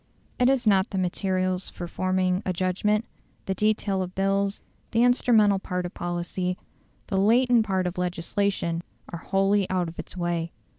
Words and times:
It 0.39 0.47
has 0.47 0.65
not 0.65 0.89
the 0.89 0.97
materials 0.97 1.69
for 1.69 1.87
forming 1.87 2.41
a 2.43 2.51
judgment: 2.53 3.05
the 3.45 3.53
detail 3.53 4.01
of 4.01 4.15
bills, 4.15 4.59
the 4.89 5.03
instrumental 5.03 5.59
part 5.59 5.85
of 5.85 5.93
policy, 5.93 6.57
the 7.05 7.17
latent 7.19 7.67
part 7.67 7.85
of 7.85 7.99
legislation, 7.99 8.81
are 9.09 9.19
wholly 9.19 9.69
out 9.69 9.87
of 9.89 9.99
its 9.99 10.17
way. 10.17 10.53